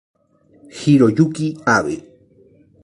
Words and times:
Hiroyuki 0.77 1.47
Abe 1.75 1.95